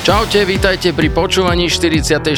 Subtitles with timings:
[0.00, 2.32] Čaute, vítajte pri počúvaní 44.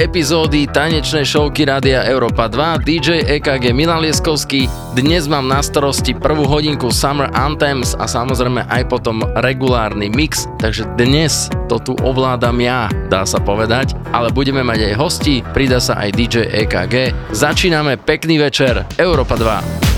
[0.00, 4.64] epizódy tanečnej showky Rádia Európa 2 DJ EKG Milan Lieskovský.
[4.96, 10.88] Dnes mám na starosti prvú hodinku Summer Anthems a samozrejme aj potom regulárny mix, takže
[10.96, 16.00] dnes to tu ovládam ja, dá sa povedať, ale budeme mať aj hosti, prida sa
[16.00, 17.12] aj DJ EKG.
[17.36, 19.91] Začíname, pekný večer, Európa 2.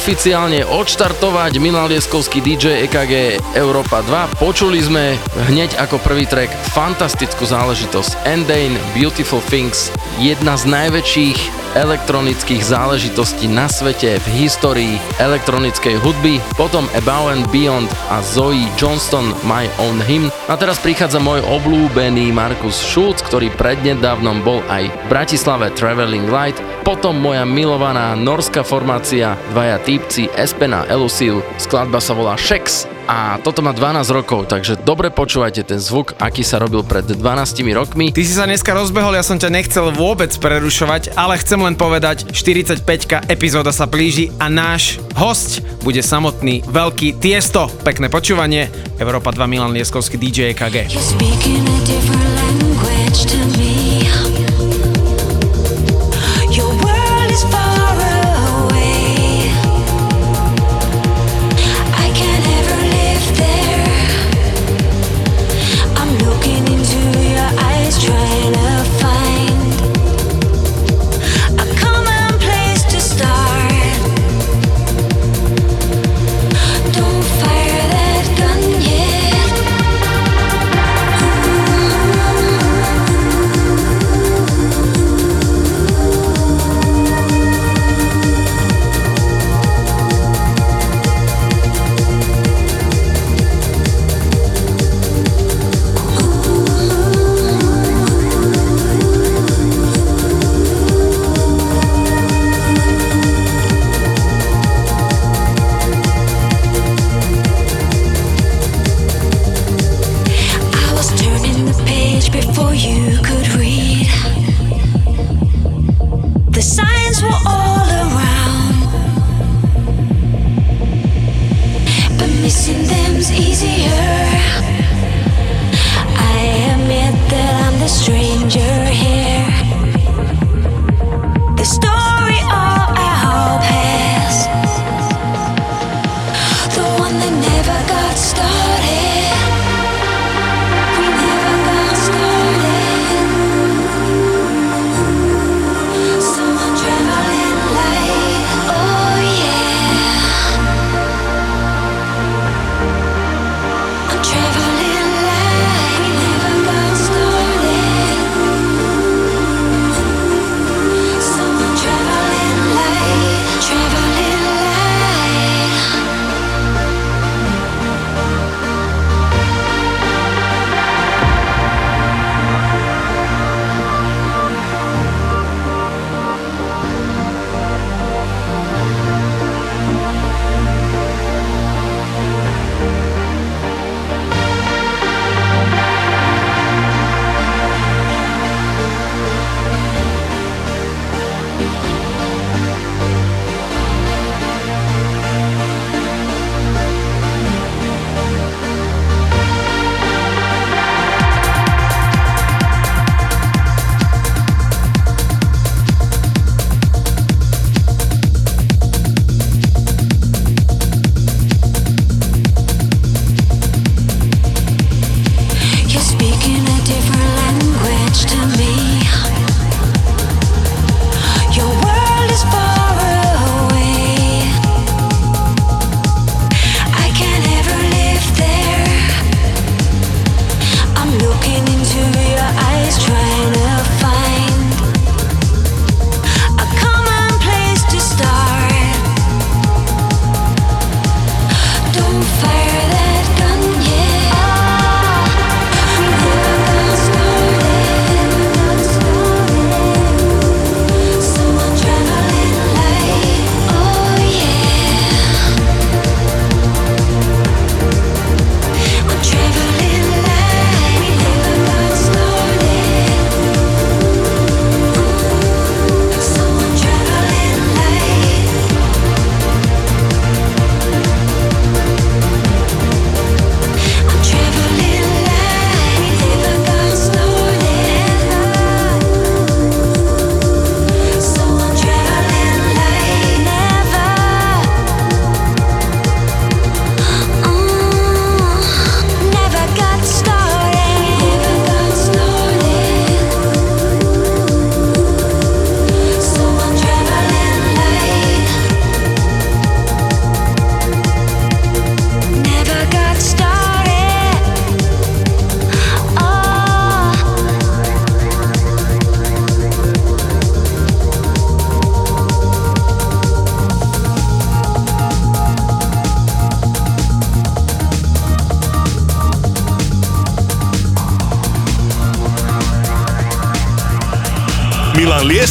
[0.00, 1.60] oficiálne odštartovať.
[1.60, 4.40] Milan Lieskovský DJ EKG Európa 2.
[4.40, 5.20] Počuli sme
[5.52, 9.92] hneď ako prvý track fantastickú záležitosť Endane Beautiful Things.
[10.16, 17.86] Jedna z najväčších elektronických záležitostí na svete v histórii elektronickej hudby, potom Above and Beyond
[18.10, 20.32] a Zoe Johnston My Own Hymn.
[20.50, 26.58] A teraz prichádza môj obľúbený Markus Schulz, ktorý prednedávnom bol aj v Bratislave Traveling Light,
[26.82, 33.42] potom moja milovaná norská formácia, dvaja týpci Espen a Elusil, skladba sa volá Shex a
[33.42, 37.18] toto má 12 rokov, takže dobre počúvajte ten zvuk, aký sa robil pred 12
[37.74, 38.14] rokmi.
[38.14, 42.30] Ty si sa dneska rozbehol, ja som ťa nechcel vôbec prerušovať, ale chcem len povedať,
[42.30, 42.86] 45
[43.26, 47.66] epizóda sa blíži a náš host bude samotný veľký Tiesto.
[47.82, 48.70] Pekné počúvanie,
[49.02, 50.94] Európa 2 Milan Lieskovský DJ EKG.
[53.20, 54.19] You're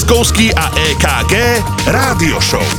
[0.09, 1.33] Milan Lieskovský a EKG
[1.85, 2.78] Rádio Show.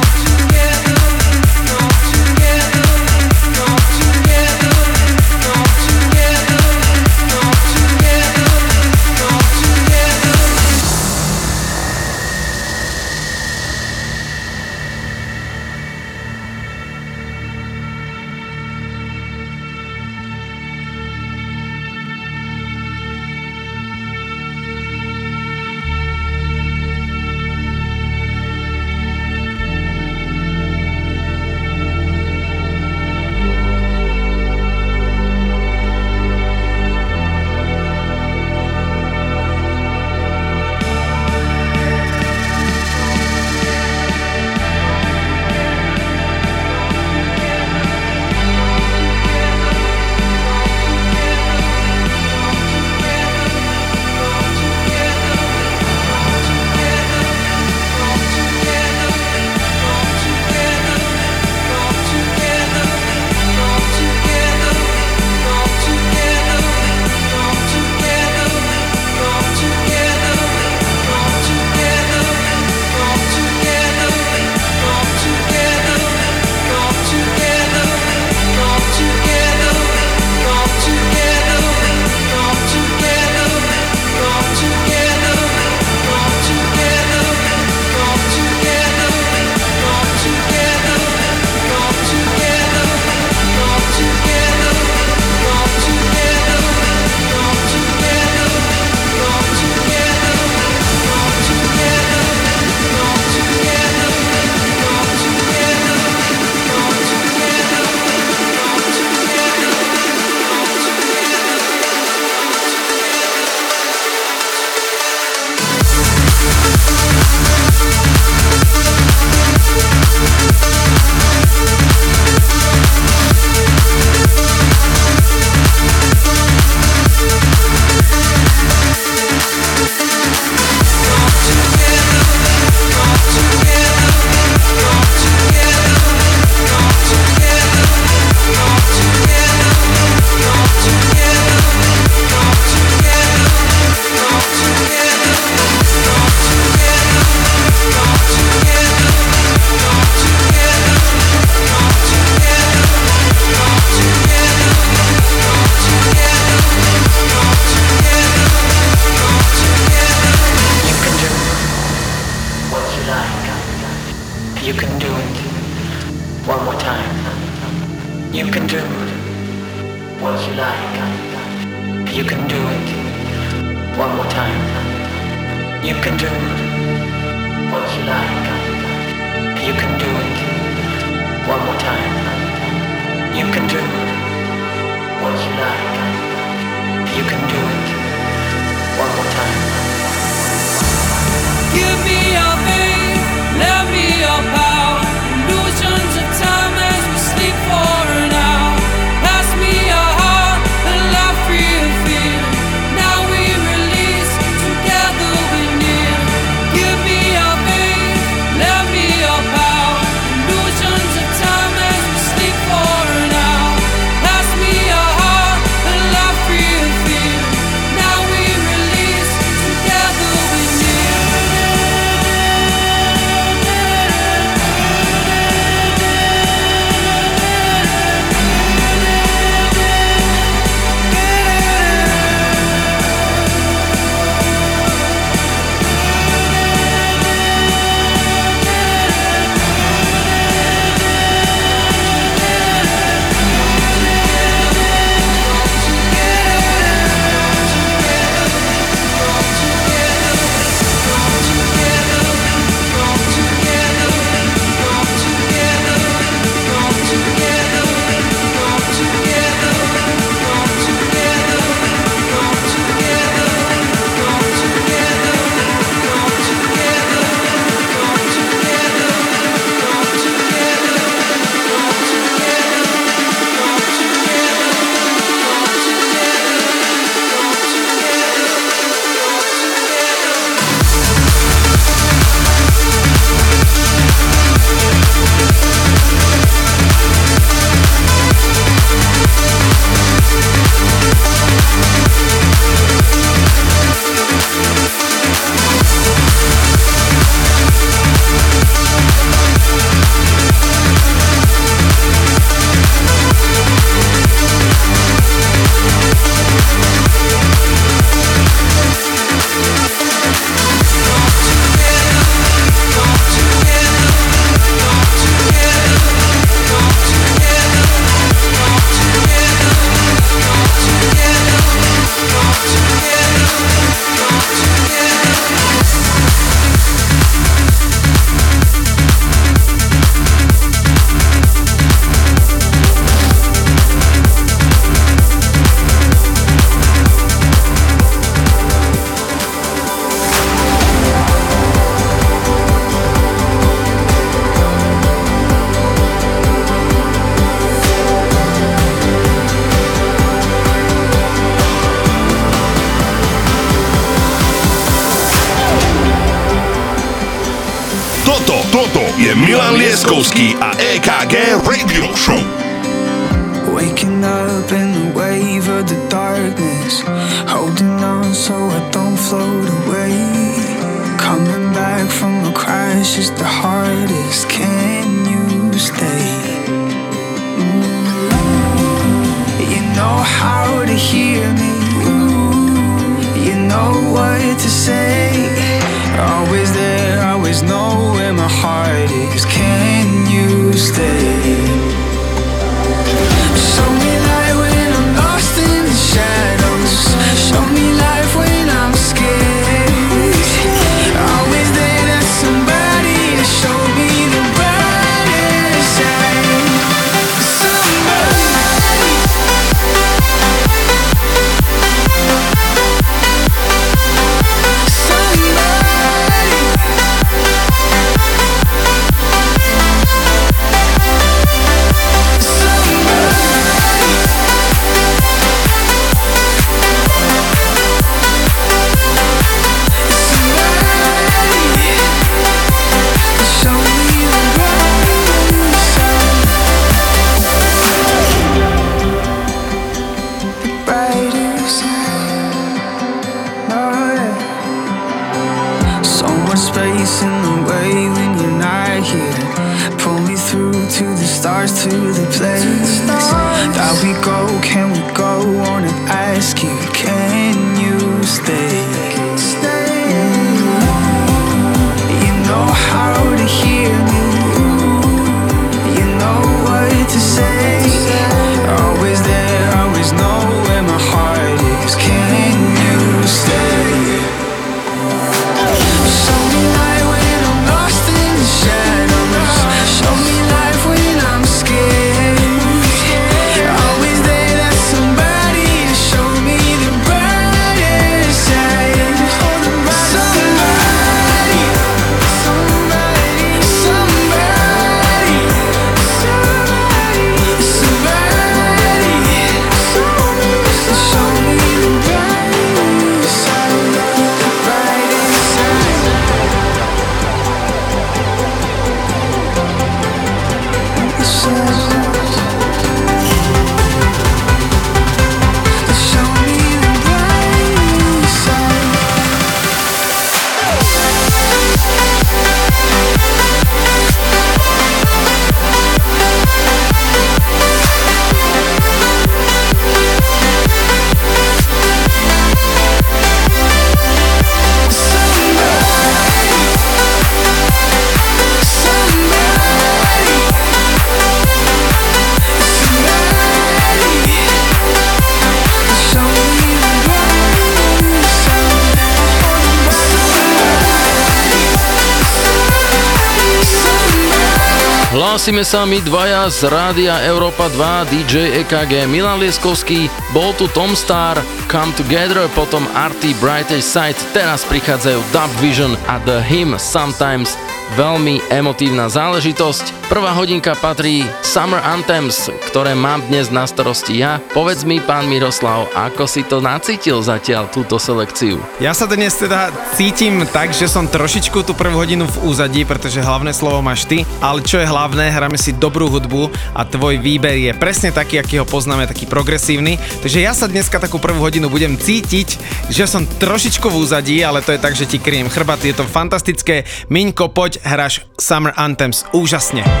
[555.31, 560.91] Hlásime sa my dvaja z Rádia Európa 2, DJ EKG Milan Lieskovský, bol tu Tom
[560.91, 561.39] Star,
[561.71, 567.55] Come Together, potom Arty Brightest Side, teraz prichádzajú Dub Vision a The Hymn Sometimes
[567.95, 570.00] veľmi emotívna záležitosť.
[570.11, 574.43] Prvá hodinka patrí Summer Anthems, ktoré mám dnes na starosti ja.
[574.51, 578.59] Povedz mi, pán Miroslav, ako si to nacítil zatiaľ túto selekciu?
[578.83, 583.23] Ja sa dnes teda cítim tak, že som trošičku tú prvú hodinu v úzadí, pretože
[583.23, 587.55] hlavné slovo máš ty, ale čo je hlavné, hráme si dobrú hudbu a tvoj výber
[587.55, 589.95] je presne taký, aký ho poznáme, taký progresívny.
[589.95, 592.59] Takže ja sa dneska takú prvú hodinu budem cítiť,
[592.91, 596.03] že som trošičku v úzadí, ale to je tak, že ti kryjem chrbát, je to
[596.03, 596.83] fantastické.
[597.07, 600.00] Miňko, poď, hráš Summer Anthems úžasne.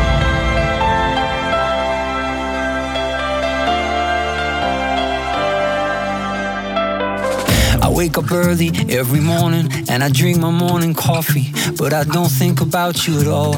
[7.83, 12.29] I wake up early every morning and I drink my morning coffee, but I don't
[12.29, 13.55] think about you at all.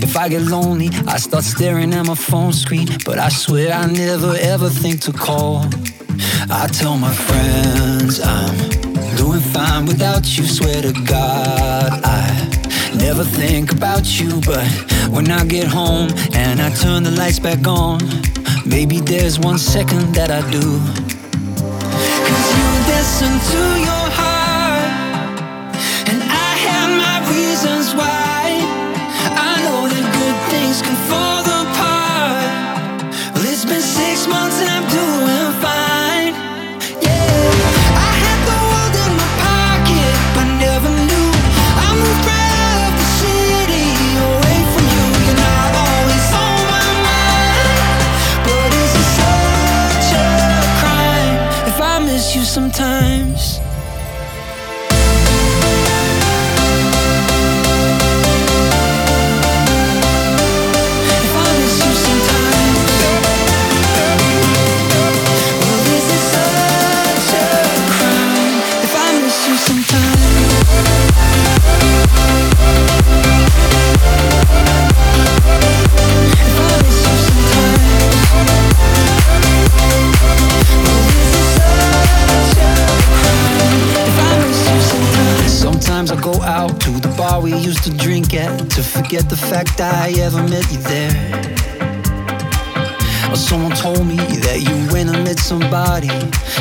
[0.00, 3.86] If I get lonely, I start staring at my phone screen, but I swear I
[3.86, 5.66] never ever think to call.
[6.50, 8.56] I tell my friends I'm
[9.16, 12.57] doing fine without you, swear to God I
[12.98, 14.66] never think about you, but
[15.10, 17.98] when I get home and I turn the lights back on,
[18.66, 20.66] maybe there's one second that I do.
[22.26, 24.07] Cause you listen to your
[85.48, 86.10] sometimes?
[86.10, 89.80] I go out to the bar we used to drink at to forget the fact
[89.80, 91.58] I ever met you there.
[93.34, 96.08] Someone told me that you went and met somebody,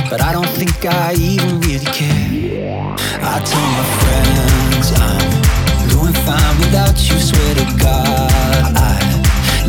[0.10, 2.96] but I don't think I even really care.
[3.22, 8.27] I tell my friends I'm doing fine without you, swear to God.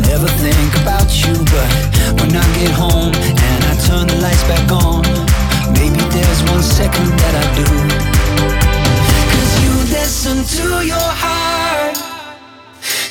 [0.09, 1.69] I never think about you, but
[2.19, 5.03] when I get home and I turn the lights back on,
[5.73, 7.67] maybe there's one second that I do.
[9.29, 11.95] Cause you listen to your heart,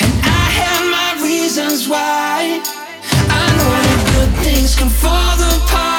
[0.03, 2.61] and I have my reasons why.
[3.31, 5.98] I know that good things can fall apart.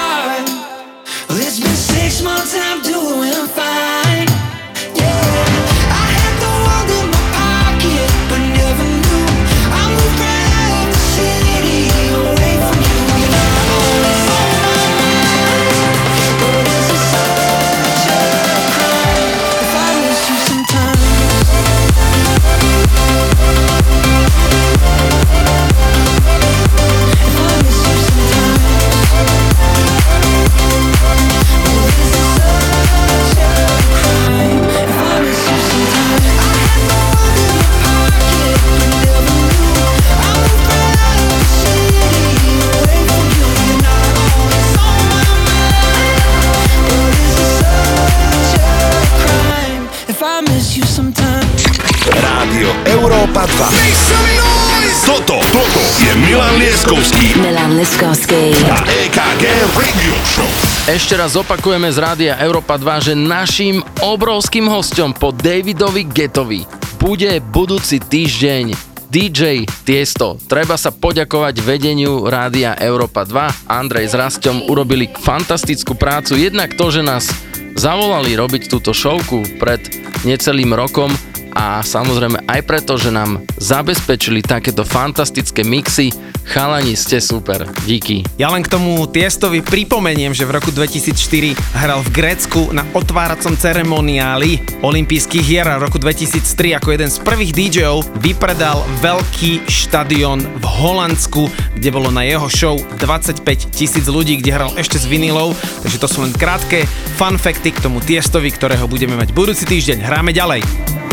[53.10, 55.02] Európa 2.
[55.02, 58.54] Toto, toto je Milan Lieskovský Milan Liskovský.
[58.70, 59.44] a EKG
[59.74, 60.46] Radio Show.
[60.86, 66.70] Ešte raz opakujeme z Rádia Európa 2, že naším obrovským hostom po Davidovi Getovi
[67.02, 68.78] bude budúci týždeň
[69.10, 70.38] DJ Tiesto.
[70.46, 73.74] Treba sa poďakovať vedeniu Rádia Európa 2.
[73.74, 76.38] Andrej s Rastom urobili fantastickú prácu.
[76.38, 77.26] Jednak to, že nás
[77.74, 79.82] zavolali robiť túto showku pred
[80.22, 81.10] necelým rokom
[81.54, 86.14] a samozrejme aj preto, že nám zabezpečili takéto fantastické mixy.
[86.50, 87.70] Chalani, ste super.
[87.86, 88.26] Díky.
[88.42, 93.54] Ja len k tomu Tiestovi pripomeniem, že v roku 2004 hral v Grécku na otváracom
[93.54, 100.66] ceremoniáli olympijských hier a roku 2003 ako jeden z prvých DJov vypredal veľký štadión v
[100.66, 101.46] Holandsku,
[101.78, 105.54] kde bolo na jeho show 25 tisíc ľudí, kde hral ešte s vinilou,
[105.86, 110.02] takže to sú len krátke fun facty k tomu Tiestovi, ktorého budeme mať budúci týždeň.
[110.02, 111.09] Hráme ďalej.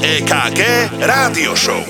[0.00, 0.60] EKG
[1.04, 1.89] Rádio Show.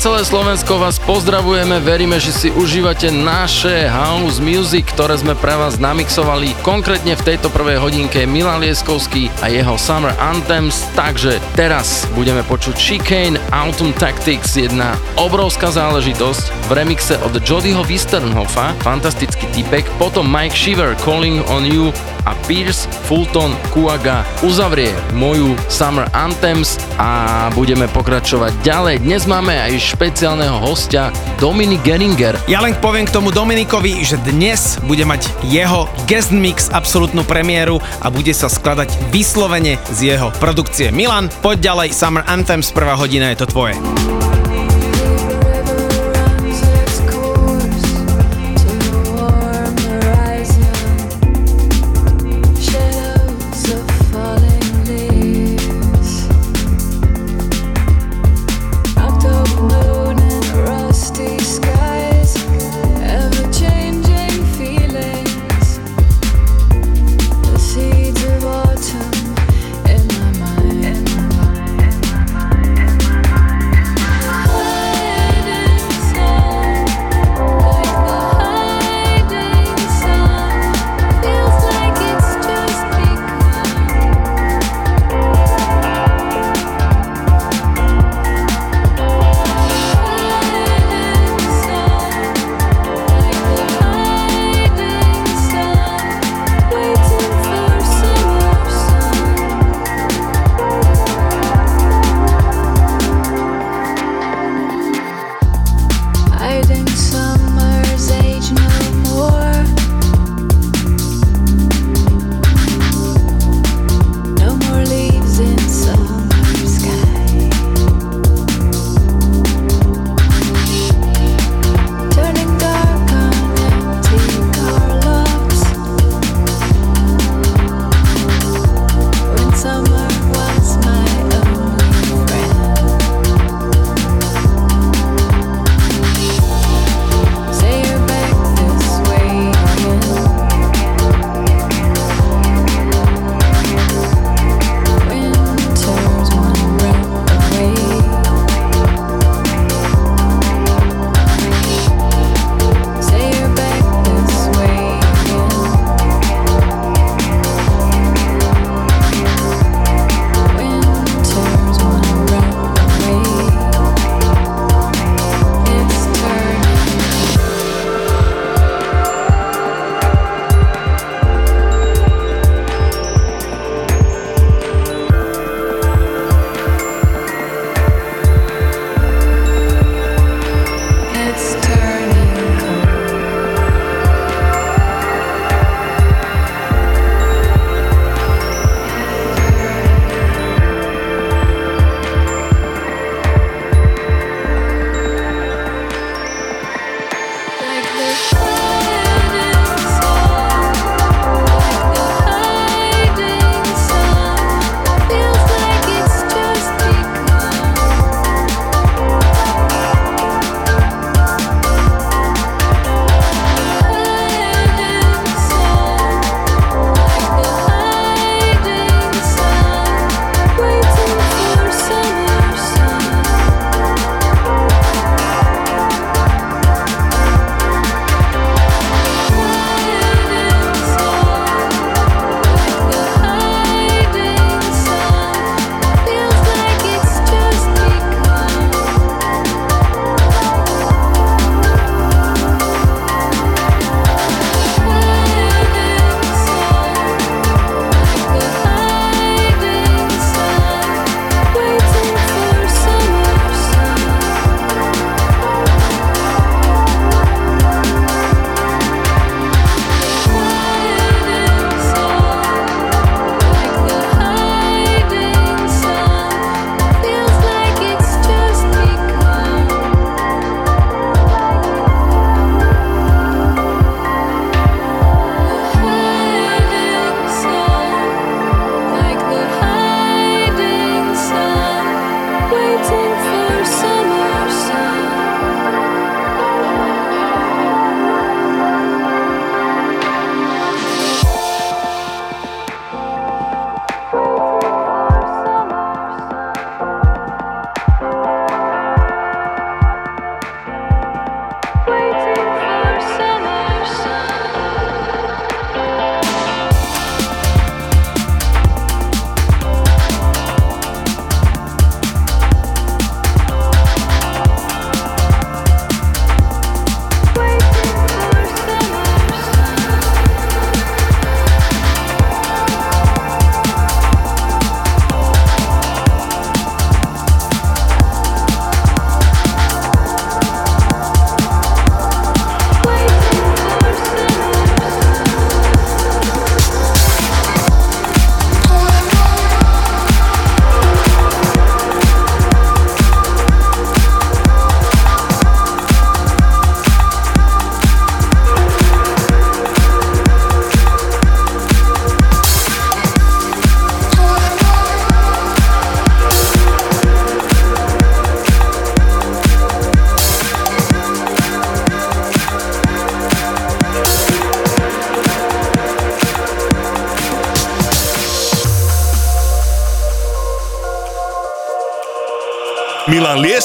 [0.00, 5.76] celé Slovensko vás pozdravujeme, veríme, že si užívate naše house music, ktoré sme pre vás
[5.76, 6.56] namixovali.
[6.64, 12.80] Konkrétne v tejto prvej hodinke Milan Lieskovský a jeho Summer Anthems, takže teraz budeme počuť
[12.80, 20.56] Chicane, Autumn Tactics, jedna obrovská záležitosť v remixe od Jodyho Wisternhofa, fantastický typek, potom Mike
[20.56, 21.92] Shiver, Calling on You
[22.30, 29.02] a Pierce Fulton Kuaga uzavrie moju Summer Anthems a budeme pokračovať ďalej.
[29.02, 31.10] Dnes máme aj špeciálneho hostia
[31.42, 32.38] Dominik Geringer.
[32.46, 37.82] Ja len poviem k tomu Dominikovi, že dnes bude mať jeho guest mix absolútnu premiéru
[37.98, 40.94] a bude sa skladať vyslovene z jeho produkcie.
[40.94, 43.74] Milan, poď ďalej, Summer Anthems, prvá hodina je to tvoje.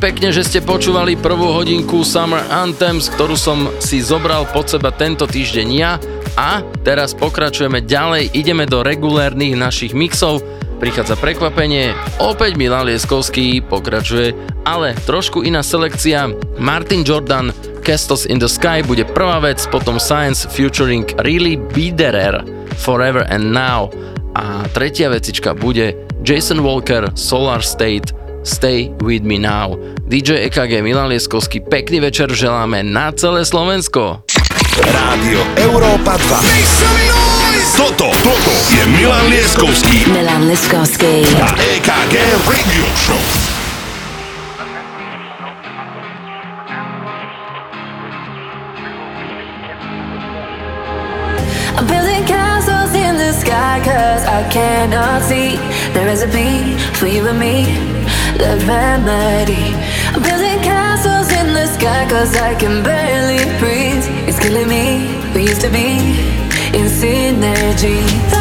[0.00, 5.28] Pekne, že ste počúvali prvú hodinku Summer Anthems, ktorú som si zobral pod seba tento
[5.28, 6.00] týždeň ja.
[6.40, 10.40] A teraz pokračujeme ďalej, ideme do regulérnych našich mixov,
[10.80, 14.32] prichádza prekvapenie, opäť Milan Lieskovský pokračuje,
[14.64, 17.52] ale trošku iná selekcia, Martin Jordan,
[17.84, 22.40] Castos in the Sky bude prvá vec, potom Science featuring Really Biederer,
[22.80, 23.92] Forever and Now.
[24.32, 25.92] A tretia vecička bude
[26.24, 29.76] Jason Walker, Solar State, Stay With Me Now.
[30.08, 34.24] DJ EKG Milan Lieskovský, pekný večer želáme na celé Slovensko.
[34.80, 37.76] Rádio Európa 2.
[37.76, 41.24] Toto, toto je Milan Lieskovský Milan Liskovsky.
[41.36, 42.14] a EKG
[42.48, 43.20] Radio Show.
[51.76, 55.60] I'm building castles in the sky cause I cannot see
[55.92, 57.64] There is a beat for you and me,
[58.40, 59.74] the remedy
[60.14, 64.04] I'm building castles in the sky cause I can barely breathe.
[64.28, 64.84] It's killing me,
[65.34, 65.98] we used to be
[66.72, 68.39] in synergy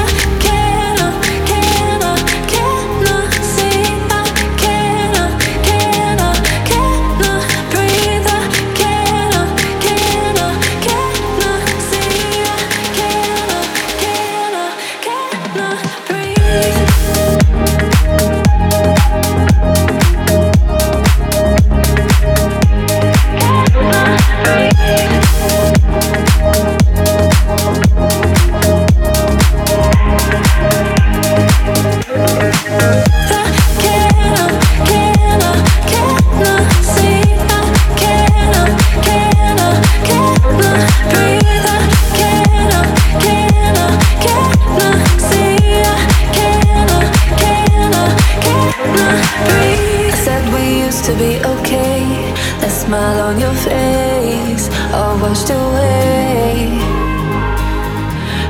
[52.89, 54.65] smile on your face,
[54.97, 56.73] all washed away.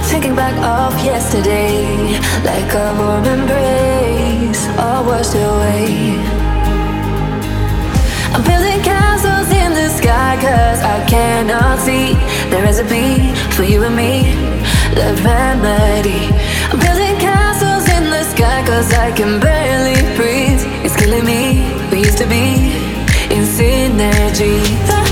[0.10, 1.84] Thinking back of yesterday,
[2.50, 6.16] like a warm embrace, all washed away.
[8.34, 12.14] I'm building castles in the sky cause I cannot see
[12.80, 14.14] a beat for you and me,
[14.96, 16.24] the remedy
[16.72, 21.44] I'm building castles in the sky cause I can barely breathe It's killing me,
[21.92, 22.89] we used to be
[24.00, 25.09] energy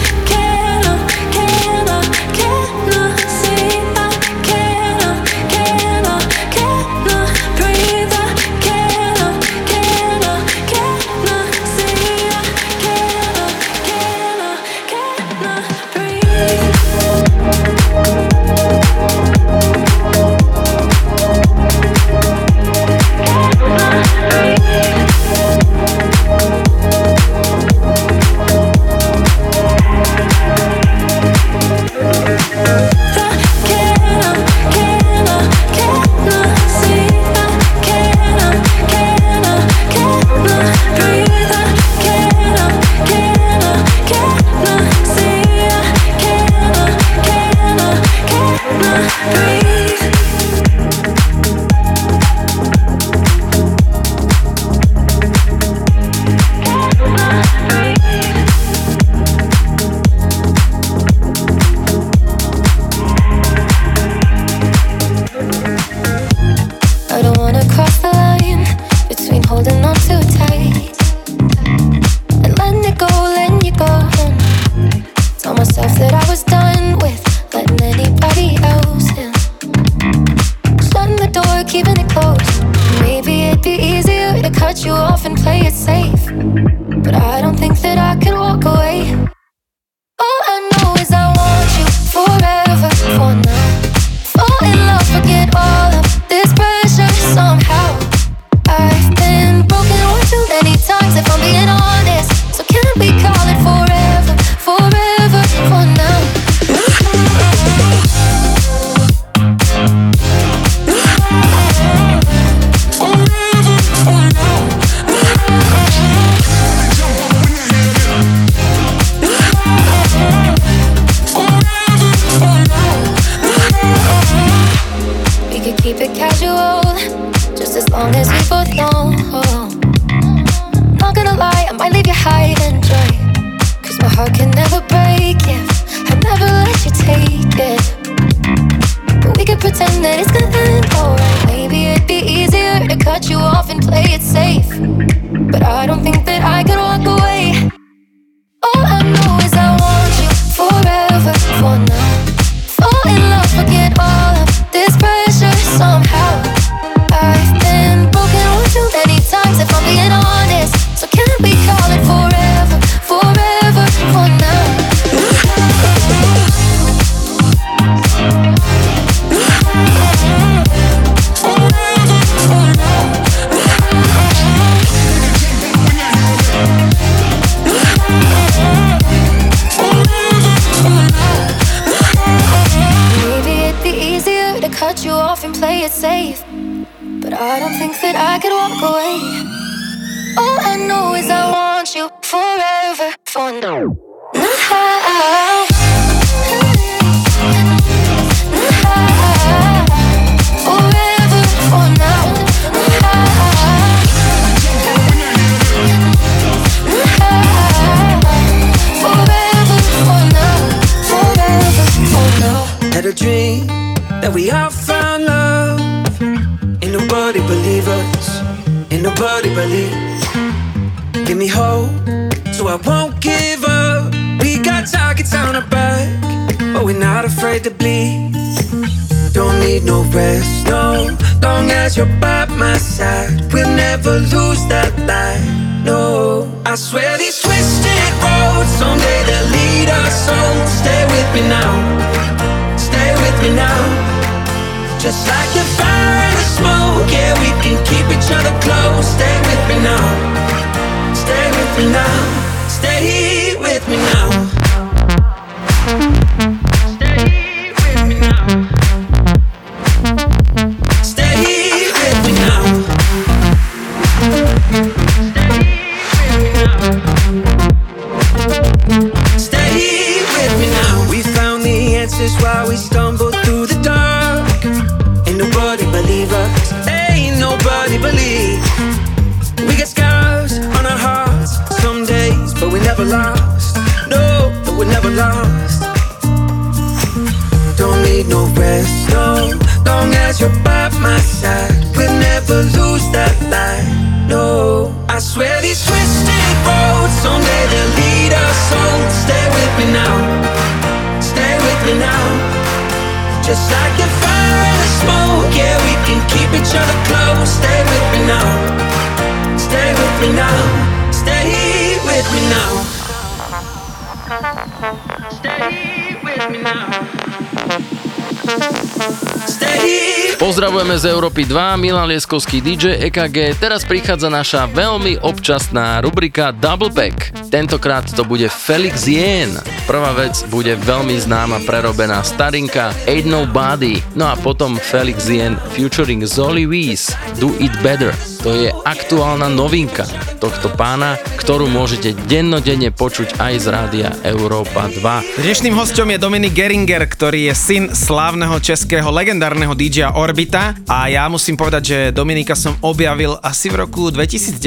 [321.98, 327.34] Milan Lieskovský DJ EKG, teraz prichádza naša veľmi občasná rubrika Double Pack.
[327.50, 329.58] Tentokrát to bude Felix Jen.
[329.90, 336.22] Prvá vec bude veľmi známa prerobená starinka Ain't Nobody, no a potom Felix Jen featuring
[336.22, 338.14] Zoli Weiss Do It Better.
[338.46, 340.06] To je aktuálna novinka
[340.38, 341.18] tohto pána,
[341.48, 345.00] ktorú môžete dennodenne počuť aj z rádia Európa 2.
[345.40, 351.24] Dnešným hostom je Dominik Geringer, ktorý je syn slávneho českého legendárneho DJ Orbita a ja
[351.32, 354.60] musím povedať, že Dominika som objavil asi v roku 2019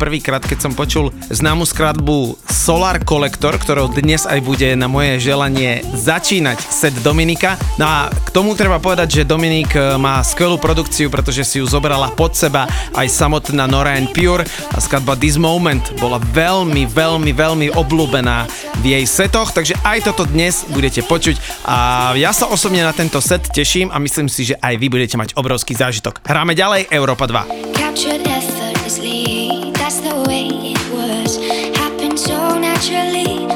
[0.00, 5.84] prvýkrát, keď som počul známu skratbu Solar Collector, ktorou dnes aj bude na moje želanie
[5.84, 7.60] začínať set Dominika.
[7.76, 11.68] No a k tomu treba povedať, že Dominik eh, má skvelú produkciu, pretože si ju
[11.68, 12.64] zobrala pod seba
[12.96, 18.46] aj samotná Nora Pure a skladba This Moment bola veľmi, veľmi, veľmi obľúbená
[18.78, 23.18] v jej setoch, takže aj toto dnes budete počuť a ja sa osobne na tento
[23.18, 26.22] set teším a myslím si, že aj vy budete mať obrovský zážitok.
[26.22, 27.74] Hráme ďalej Európa 2.
[29.86, 31.38] That's the way it was,
[31.78, 33.55] happened so naturally.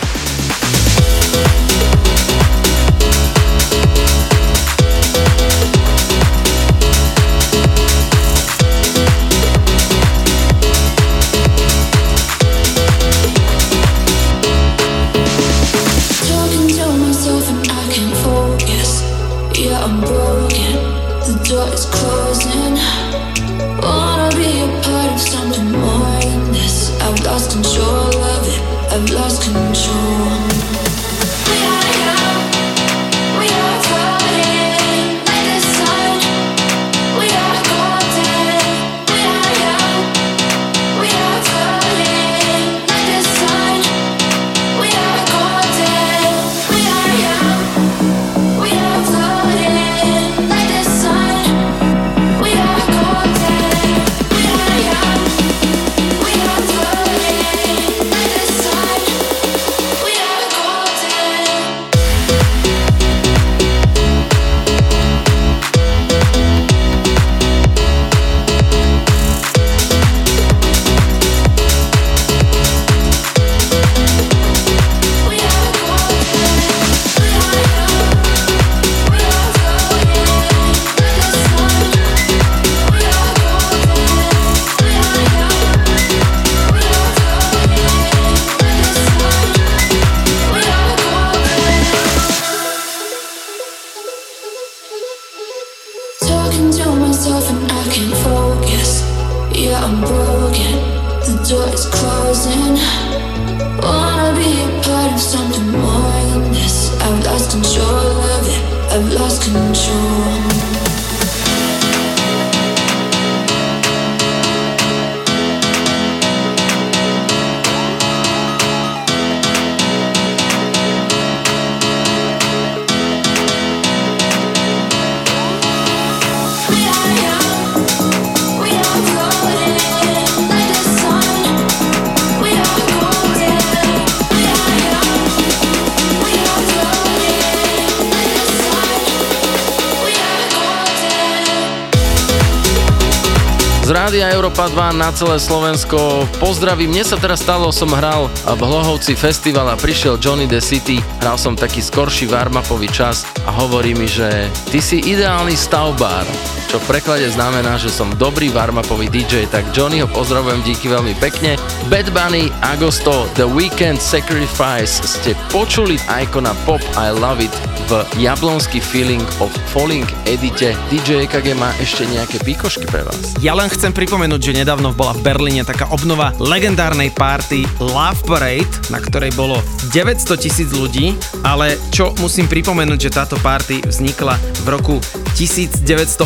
[144.71, 146.23] 2 na celé Slovensko.
[146.39, 151.03] Pozdravím, mne sa teraz stalo, som hral v Hlohovci festival a prišiel Johnny the City,
[151.19, 156.23] hral som taký skorší warm-upový čas a hovorí mi, že ty si ideálny stavbár,
[156.71, 161.19] čo v preklade znamená, že som dobrý warm-upový DJ, tak Johnny ho pozdravujem díky veľmi
[161.19, 161.59] pekne.
[161.91, 168.79] Bad Bunny, Agosto, The Weekend Sacrifice ste počuli Icona Pop I Love It v Jablonský
[168.79, 170.71] Feeling of Falling edite.
[170.87, 173.35] DJ EKG má ešte nejaké píkošky pre vás.
[173.43, 178.71] Ja len chcem pripomenúť, že nedávno bola v Berlíne taká obnova legendárnej party Love Parade,
[178.95, 179.59] na ktorej bolo
[179.91, 184.95] 900 tisíc ľudí, ale čo musím pripomenúť, že táto party vznikla v roku
[185.35, 186.23] 1989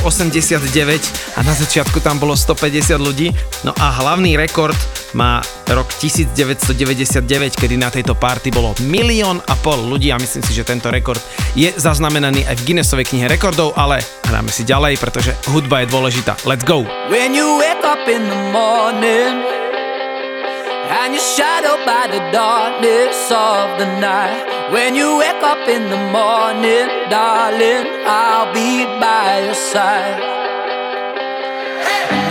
[1.33, 3.33] a na začiatku tam bolo 150 ľudí,
[3.65, 4.77] no a hlavný rekord
[5.15, 5.39] má
[5.71, 10.67] rok 1999, kedy na tejto party bolo milión a pol ľudí a myslím si, že
[10.67, 11.23] tento rekord
[11.55, 16.35] je zaznamenaný aj v Guinnessovej knihe rekordov, ale hráme si ďalej, pretože hudba je dôležitá.
[16.43, 16.83] Let's go!
[17.07, 19.55] When you wake up in the morning
[20.85, 24.71] and you're shadowed by the darkness of the night.
[24.71, 30.21] When you wake up in the morning, darling, I'll be by your side.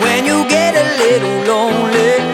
[0.02, 2.34] When you get a little lonely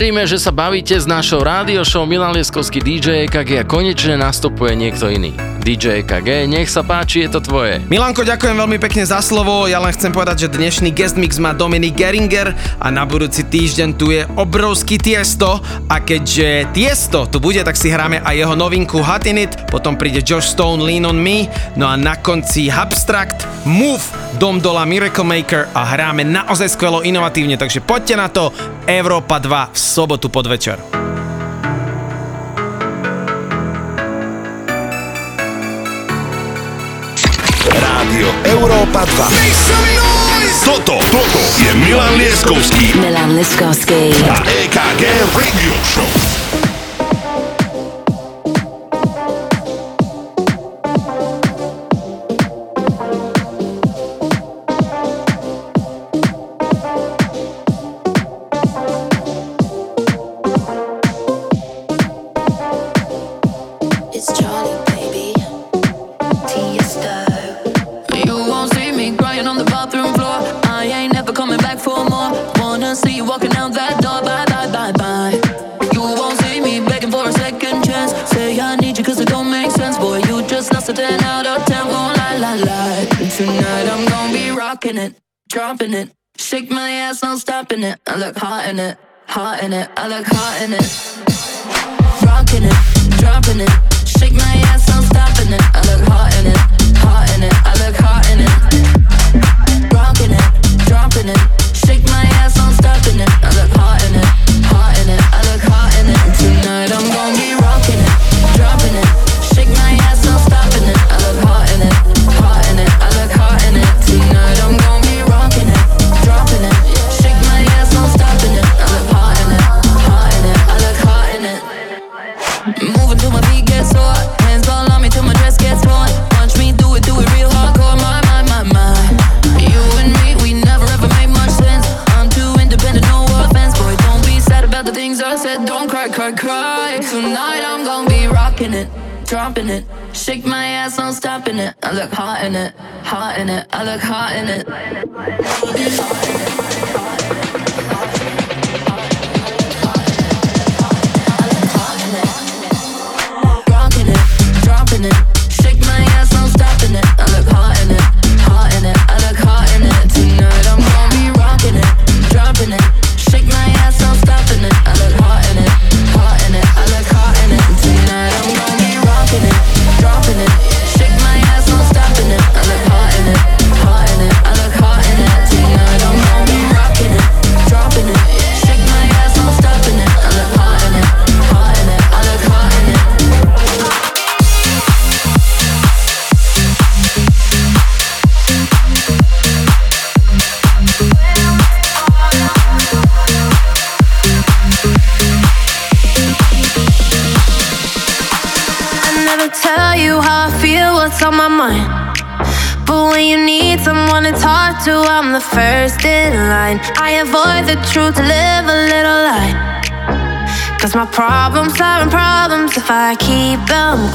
[0.00, 5.12] Veríme, že sa bavíte s našou rádiošou Milan Lieskovský DJ EKG a konečne nastupuje niekto
[5.12, 5.36] iný.
[5.60, 7.84] DJ EKG, nech sa páči, je to tvoje.
[7.92, 9.68] Milanko, ďakujem veľmi pekne za slovo.
[9.68, 13.88] Ja len chcem povedať, že dnešný guest mix má Dominik Geringer a na budúci týždeň
[14.00, 15.60] tu je obrovský Tiesto
[15.92, 20.48] a keďže Tiesto tu bude, tak si hráme aj jeho novinku Hatinit, potom príde Josh
[20.56, 21.44] Stone Lean on Me,
[21.76, 24.00] no a na konci Abstract, Move,
[24.40, 28.48] Dom Dola Miracle Maker a hráme naozaj skvelo inovatívne, takže poďte na to,
[28.90, 30.82] Európa 2 v sobotu podvečer.
[37.70, 42.98] Rádio Európa 2 Toto, toto je Milan Leskovský.
[42.98, 44.10] Milan Leskovský.
[44.26, 45.02] A EKG
[45.38, 46.29] Radio Show.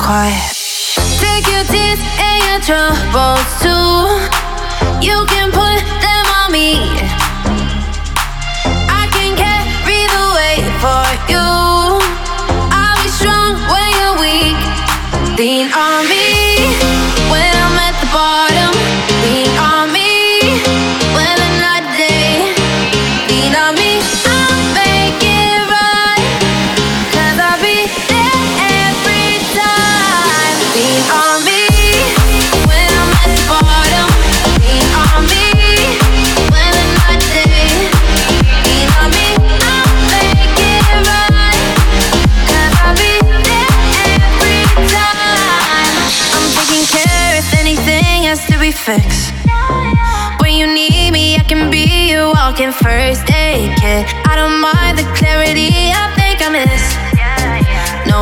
[0.06, 0.55] quiet.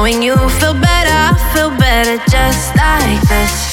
[0.03, 3.72] Knowing you feel better, I feel better just like this.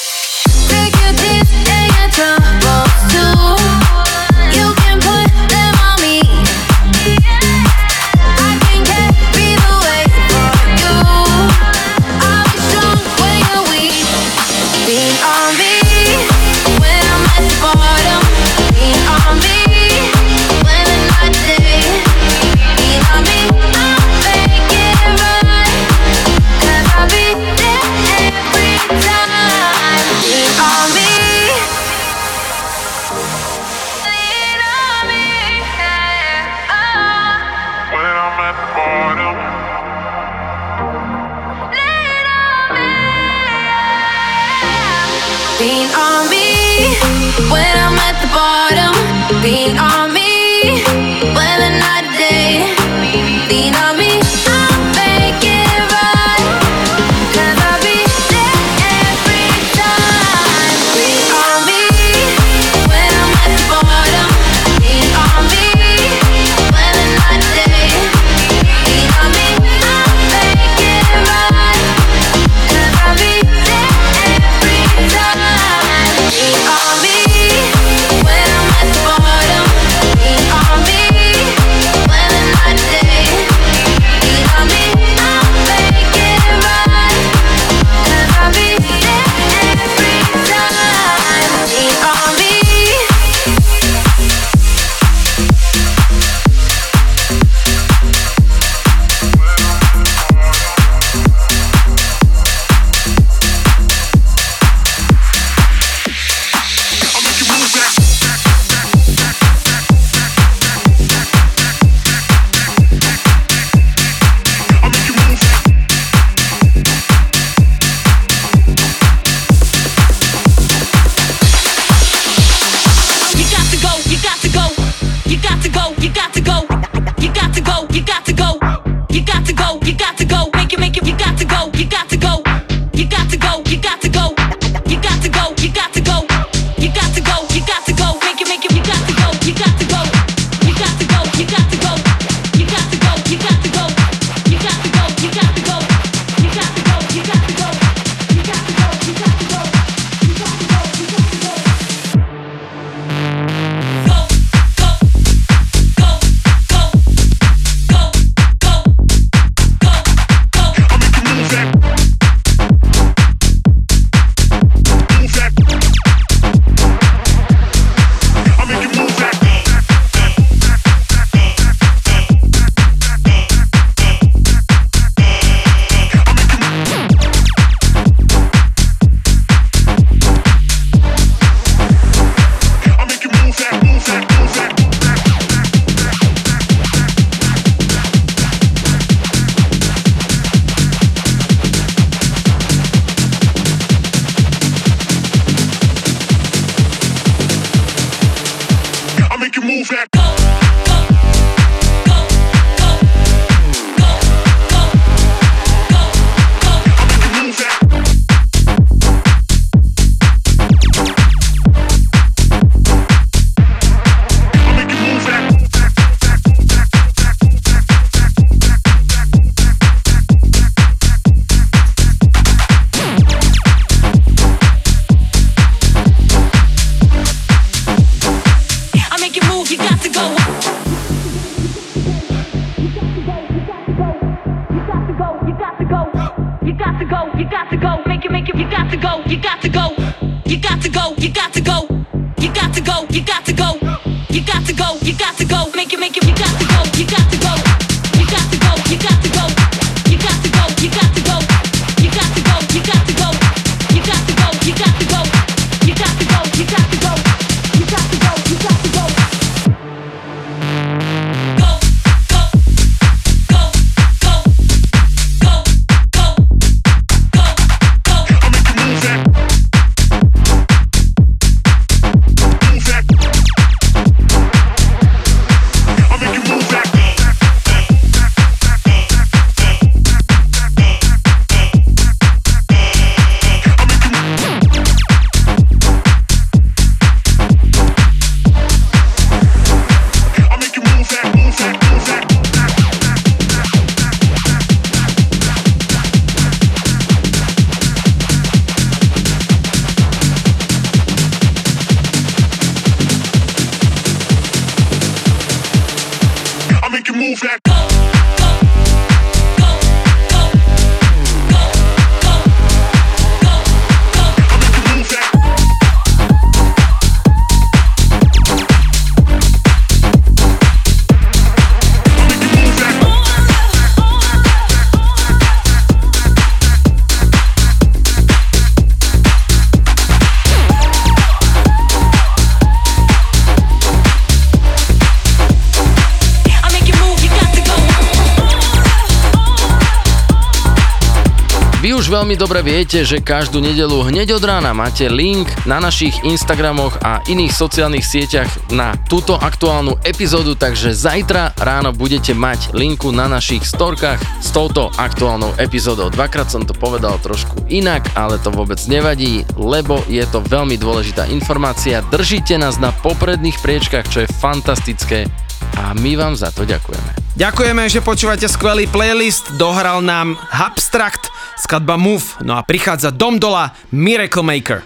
[342.11, 347.23] Veľmi dobre viete, že každú nedelu hneď od rána máte link na našich Instagramoch a
[347.31, 353.63] iných sociálnych sieťach na túto aktuálnu epizódu, takže zajtra ráno budete mať linku na našich
[353.63, 356.11] storkách s touto aktuálnou epizódou.
[356.11, 361.31] Dvakrát som to povedal trošku inak, ale to vôbec nevadí, lebo je to veľmi dôležitá
[361.31, 362.03] informácia.
[362.11, 365.31] Držíte nás na popredných priečkách, čo je fantastické
[365.79, 367.21] a my vám za to ďakujeme.
[367.39, 369.55] Ďakujeme, že počúvate skvelý playlist.
[369.55, 371.31] Dohral nám Abstract,
[371.61, 372.25] skladba Move.
[372.43, 374.83] No a prichádza Dom Dola, Miracle Maker.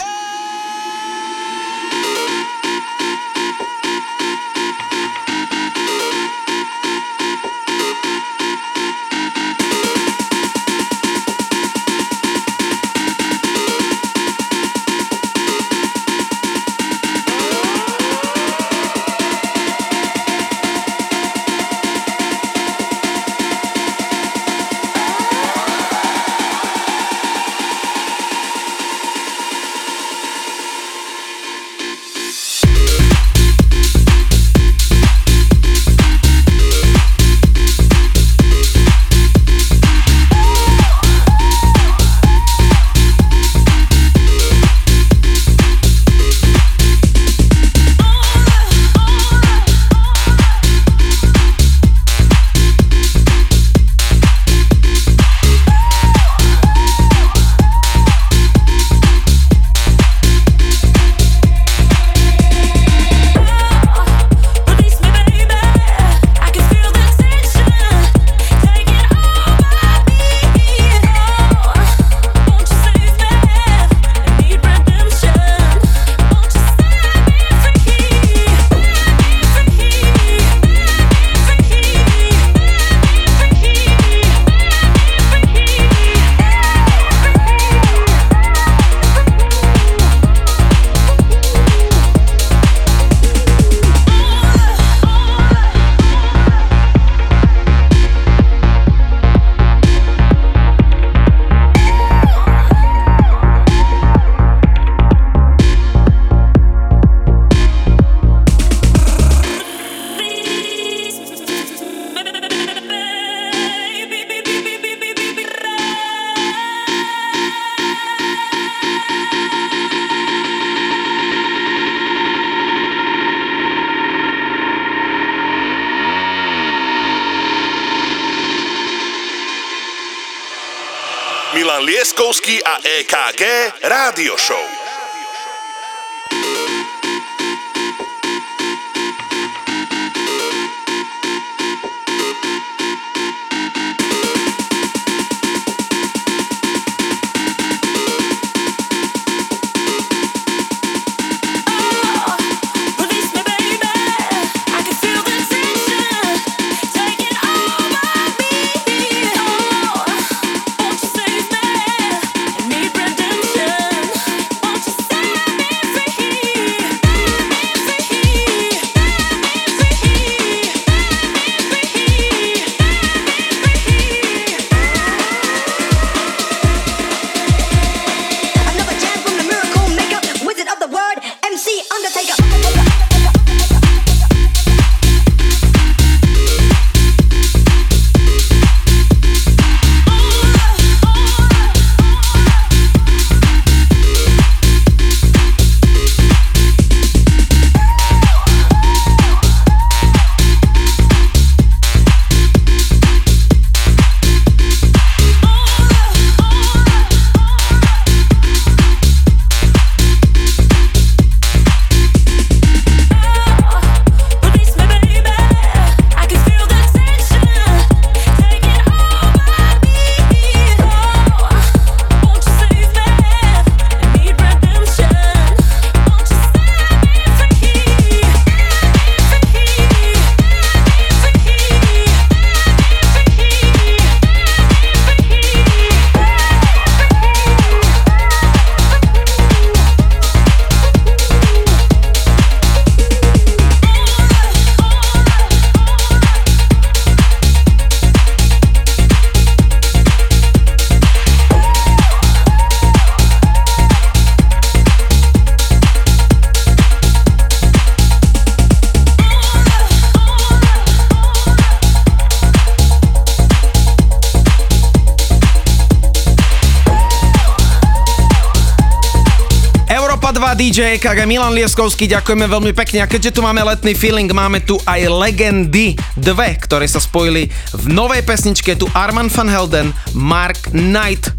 [270.84, 273.00] DJ Milan Lieskovský, ďakujeme veľmi pekne.
[273.00, 277.84] A keďže tu máme letný feeling, máme tu aj legendy dve, ktoré sa spojili v
[277.88, 281.32] novej pesničke, tu Arman van Helden, Mark Knight,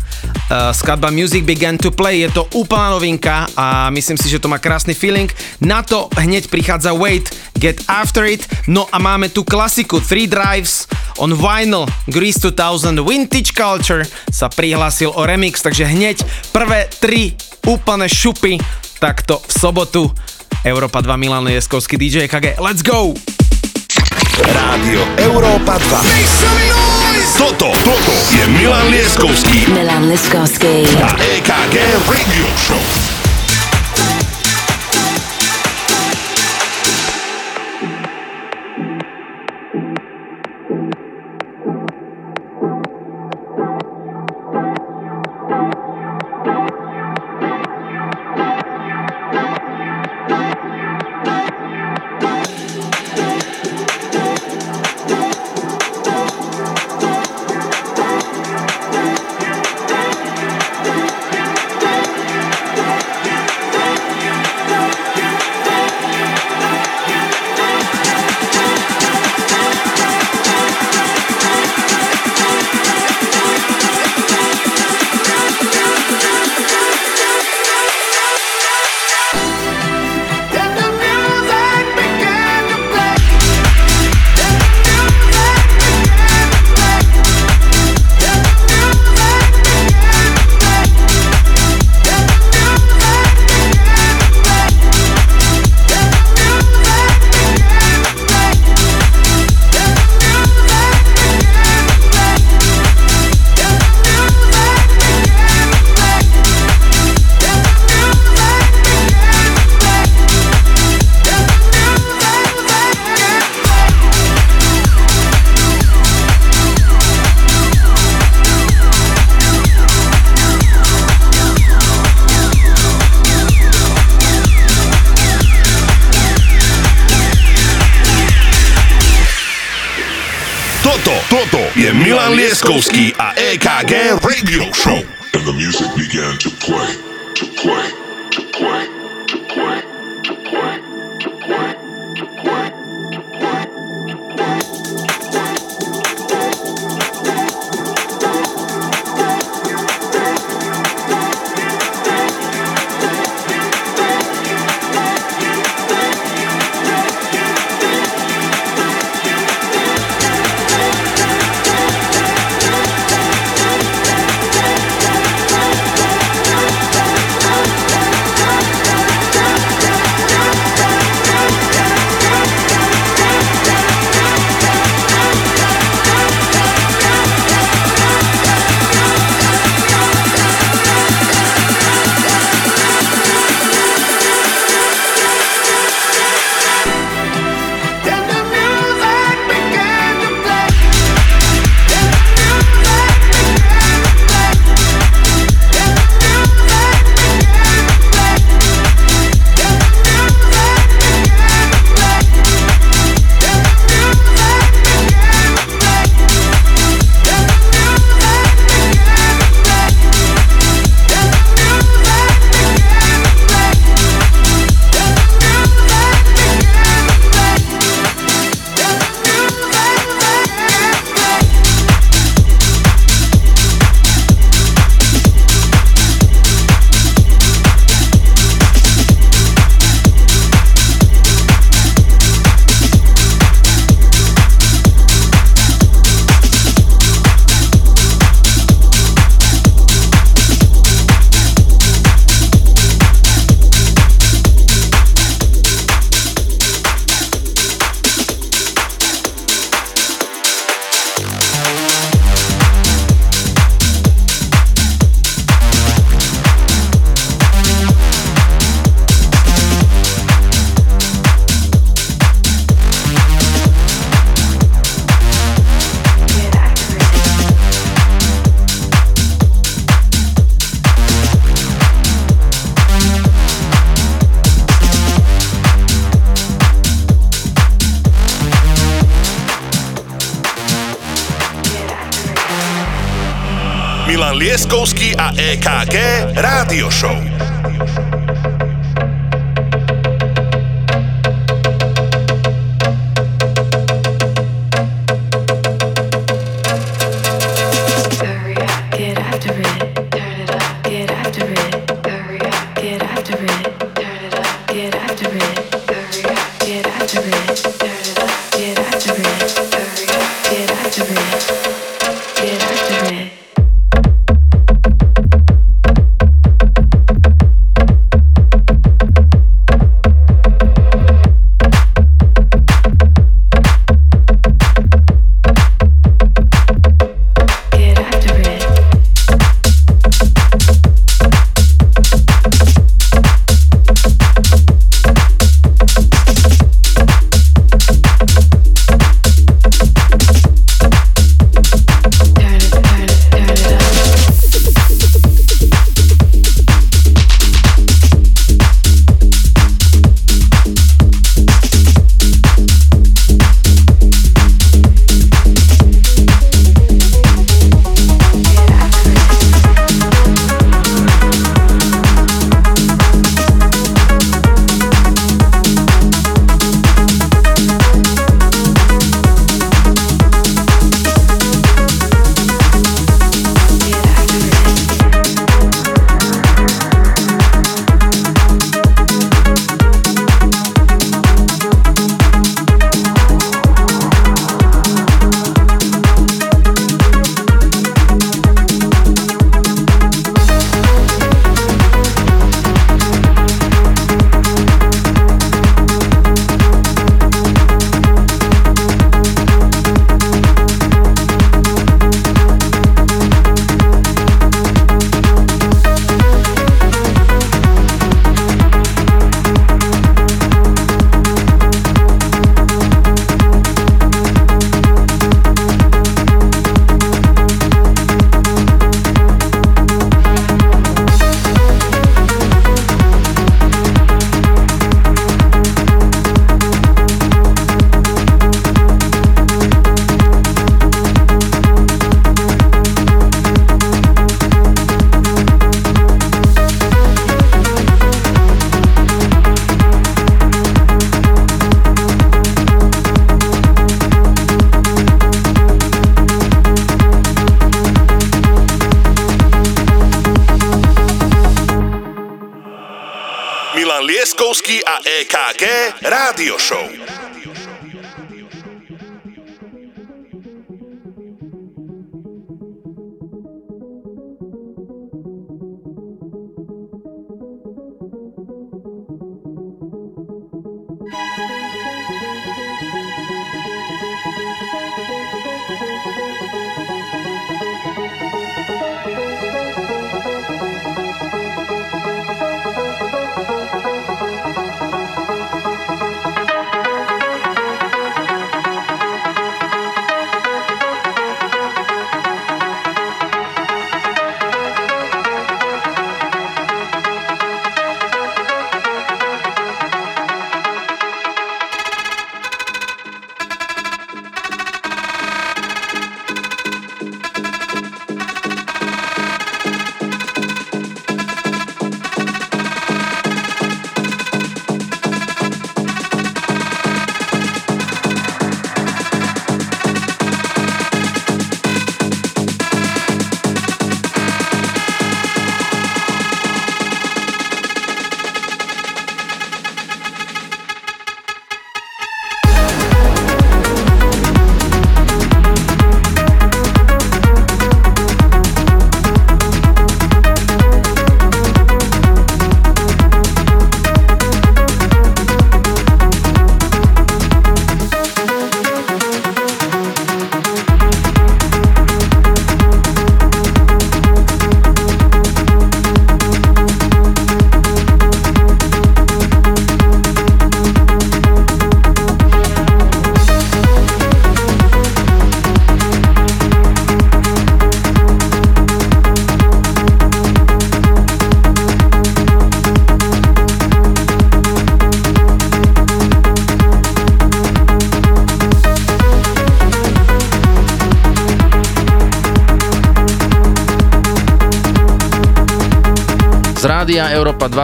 [0.49, 4.49] uh, skladba Music Began to Play, je to úplná novinka a myslím si, že to
[4.49, 5.29] má krásny feeling.
[5.61, 10.89] Na to hneď prichádza Wait, Get After It, no a máme tu klasiku Three Drives
[11.21, 17.37] on Vinyl, Grease 2000, Vintage Culture sa prihlásil o remix, takže hneď prvé tri
[17.69, 18.57] úplne šupy,
[18.99, 20.01] takto v sobotu.
[20.65, 22.57] Európa 2 Milan Jeskovský DJ KG.
[22.57, 23.13] Let's go!
[24.41, 26.75] Rádio Európa 2.
[27.35, 30.87] Toto, toto je Milan Lieskovský Milan Liskovský.
[31.03, 31.75] a EKG
[32.07, 33.14] Radio Show.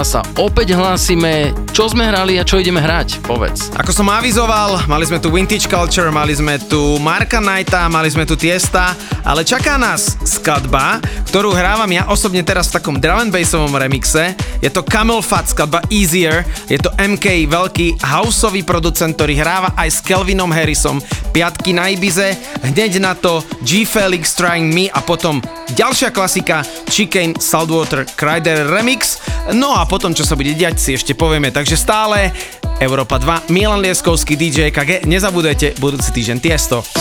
[0.02, 3.22] 2 sa opäť hlásime Čo sme hrali a čo ideme hrať?
[3.22, 3.69] Povedz.
[3.78, 8.26] Ako som avizoval, mali sme tu Vintage Culture, mali sme tu Marka Knighta, mali sme
[8.26, 10.98] tu Tiesta, ale čaká nás skladba,
[11.30, 14.34] ktorú hrávam ja osobne teraz v takom drum and bassovom remixe.
[14.57, 19.90] Je to Camel Fat skladba Easier, je to MK, veľký houseový producent, ktorý hráva aj
[19.95, 20.98] s Kelvinom Harrisom,
[21.30, 22.34] piatky na Ibize,
[22.73, 23.86] hneď na to G.
[23.86, 25.45] Felix Trying Me a potom
[25.78, 29.20] ďalšia klasika Chicane Saltwater Crider Remix.
[29.50, 31.50] No a potom, čo sa bude diať, si ešte povieme.
[31.50, 32.30] Takže stále
[32.78, 35.10] Európa 2, Milan Lieskovský, DJ KG.
[35.10, 37.01] Nezabudujte, budúci týždeň Tiesto.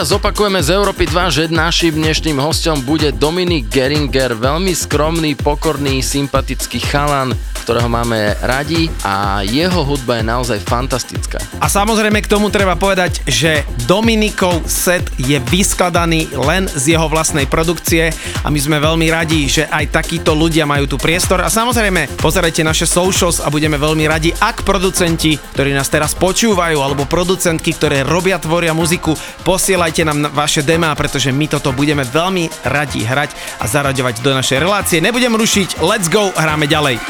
[0.00, 5.36] Ešte raz opakujeme z Európy 2, že našim dnešným hostom bude Dominik Geringer, veľmi skromný,
[5.36, 7.36] pokorný, sympatický chalan,
[7.68, 11.36] ktorého máme radi a jeho hudba je naozaj fantastická.
[11.60, 13.60] A samozrejme k tomu treba povedať, že
[13.90, 18.14] Dominikov set je vyskladaný len z jeho vlastnej produkcie
[18.46, 22.62] a my sme veľmi radi, že aj takíto ľudia majú tu priestor a samozrejme pozerajte
[22.62, 28.06] naše socials a budeme veľmi radi, ak producenti, ktorí nás teraz počúvajú alebo producentky, ktoré
[28.06, 33.66] robia, tvoria muziku, posielajte nám vaše demá, pretože my toto budeme veľmi radi hrať a
[33.66, 35.02] zaraďovať do našej relácie.
[35.02, 37.09] Nebudem rušiť, let's go, hráme ďalej.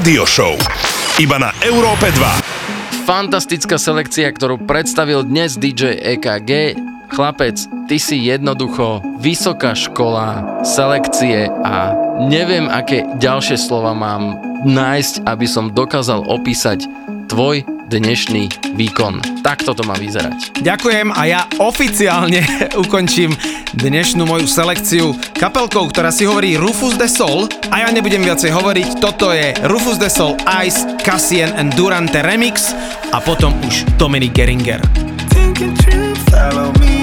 [0.00, 0.56] Radio Show.
[1.20, 3.04] Iba na Európe 2.
[3.04, 6.72] Fantastická selekcia, ktorú predstavil dnes DJ EKG.
[7.12, 15.44] Chlapec, ty si jednoducho vysoká škola selekcie a neviem, aké ďalšie slova mám nájsť, aby
[15.44, 16.88] som dokázal opísať
[17.28, 19.44] tvoj dnešný výkon.
[19.44, 20.64] Takto to má vyzerať.
[20.64, 22.40] Ďakujem a ja oficiálne
[22.84, 23.36] ukončím
[23.76, 28.88] dnešnú moju selekciu kapelkou, ktorá si hovorí Rufus de Sol a ja nebudem viacej hovoriť,
[29.04, 32.72] toto je Rufus de Sol Ice, Cassian and Durante Remix
[33.12, 34.80] a potom už Dominic Geringer.
[35.28, 36.99] Thinking true, follow me.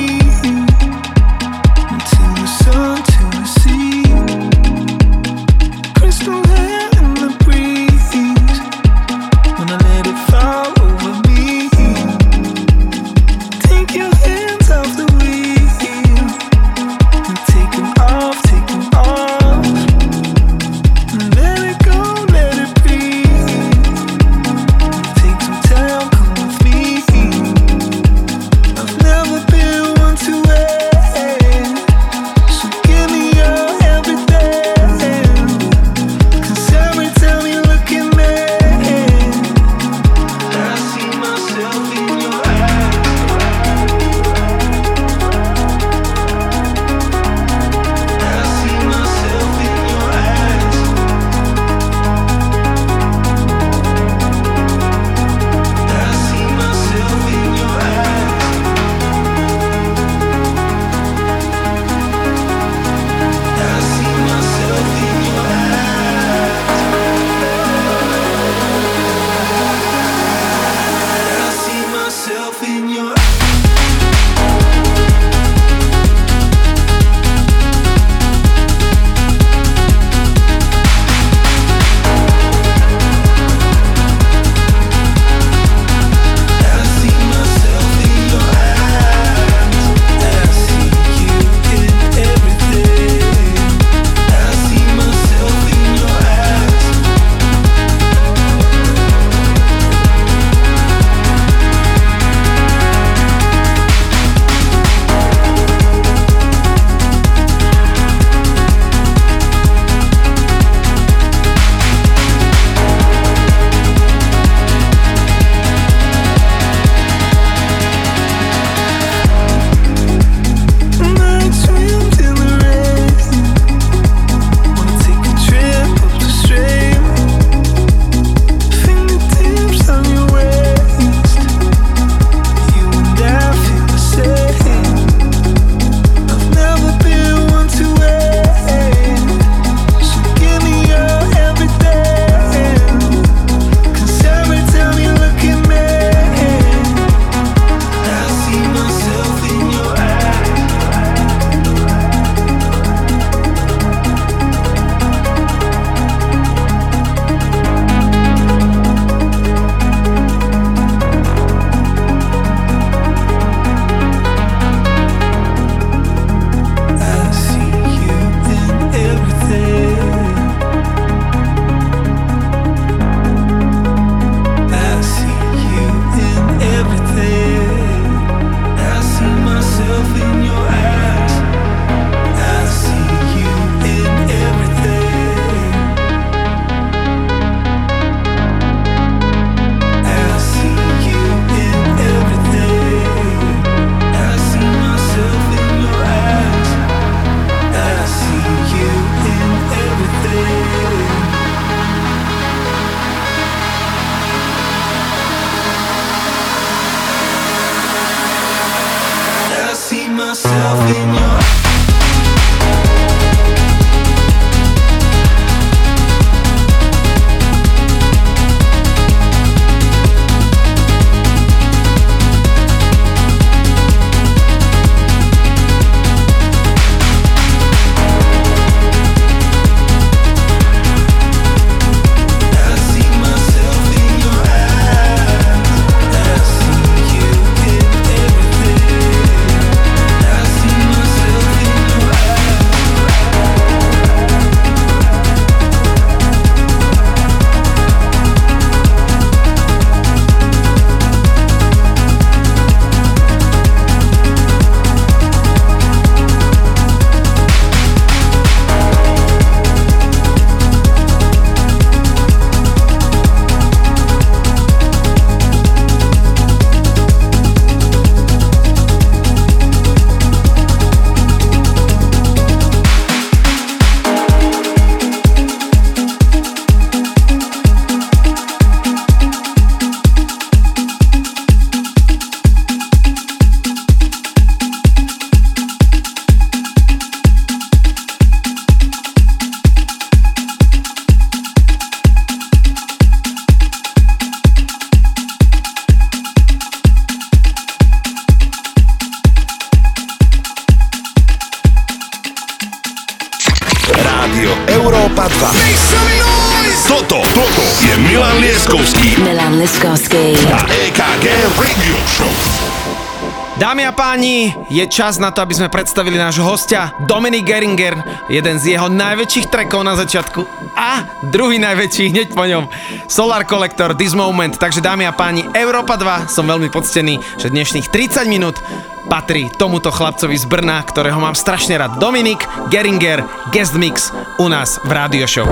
[314.78, 317.98] Je čas na to, aby sme predstavili nášho hostia Dominik Geringer,
[318.30, 320.46] jeden z jeho najväčších trackov na začiatku
[320.78, 322.70] a druhý najväčší hneď po ňom
[323.10, 324.54] Solar Collector This Moment.
[324.54, 328.62] Takže dámy a páni, Európa 2, som veľmi poctený, že dnešných 30 minút
[329.10, 331.98] patrí tomuto chlapcovi z Brna, ktorého mám strašne rád.
[331.98, 335.48] Dominik Geringer, guest mix u nás v rádio show.